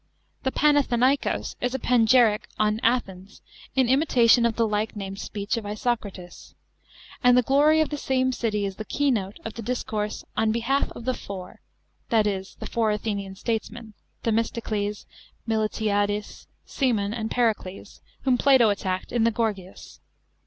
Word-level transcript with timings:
The 0.41 0.51
Pan 0.51 0.77
athenaikos 0.77 1.55
is 1.61 1.75
a 1.75 1.77
panegyric 1.77 2.47
on 2.57 2.79
Athens, 2.81 3.43
in 3.75 3.87
imitation 3.87 4.47
of 4.47 4.55
the 4.55 4.67
like 4.67 4.95
named 4.95 5.19
speech 5.19 5.57
of 5.57 5.63
Isocrates; 5.67 6.55
and 7.23 7.37
the 7.37 7.43
glory 7.43 7.81
of 7.81 7.89
the 7.89 7.99
same 7.99 8.31
city 8.31 8.65
is 8.65 8.77
the 8.77 8.83
keynote 8.83 9.37
of 9.45 9.53
the 9.53 9.61
discourse 9.61 10.25
On 10.35 10.51
Behalf 10.51 10.91
of 10.93 11.05
the 11.05 11.13
Four* 11.13 11.61
that 12.09 12.25
is, 12.25 12.55
the 12.55 12.65
four 12.65 12.89
Athenian 12.89 13.35
statesmen, 13.35 13.93
Themistocles, 14.23 15.05
Miltiades, 15.47 16.47
Cimon, 16.65 17.13
and 17.13 17.29
Pericles, 17.29 18.01
whom 18.23 18.39
Plato 18.39 18.69
attacked 18.71 19.11
in 19.11 19.23
the 19.23 19.29
Gorgias. 19.29 19.99